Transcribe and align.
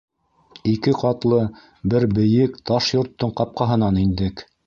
Ике 0.69 0.93
ҡатлы 1.01 1.41
бер 1.93 2.07
бейек 2.19 2.57
таш 2.71 2.89
йорттоң 2.97 3.37
ҡапҡаһынан 3.43 4.01
индек. 4.07 4.43